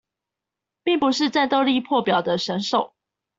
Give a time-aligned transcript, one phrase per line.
[0.83, 2.93] 並不是戰鬥力破表的神獸